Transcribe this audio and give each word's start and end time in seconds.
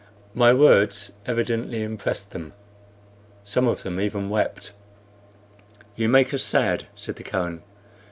My 0.33 0.51
words 0.51 1.11
evidently 1.27 1.83
impressed 1.83 2.31
them: 2.31 2.53
some 3.43 3.67
of 3.67 3.83
them 3.83 3.99
even 3.99 4.31
wept. 4.31 4.71
"You 5.95 6.09
make 6.09 6.33
us 6.33 6.41
sad," 6.41 6.87
said 6.95 7.17
the 7.17 7.23
Kohen. 7.23 7.61